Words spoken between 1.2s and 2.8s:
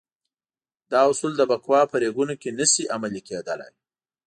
د بکواه په ریګونو کې نه